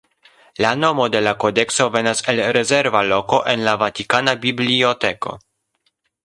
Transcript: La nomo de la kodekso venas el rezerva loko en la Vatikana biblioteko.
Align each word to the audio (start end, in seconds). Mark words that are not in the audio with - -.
La 0.65 0.69
nomo 0.83 1.03
de 1.15 1.19
la 1.25 1.33
kodekso 1.43 1.85
venas 1.95 2.23
el 2.33 2.41
rezerva 2.57 3.03
loko 3.11 3.43
en 3.53 3.67
la 3.69 3.75
Vatikana 3.83 4.35
biblioteko. 4.47 5.37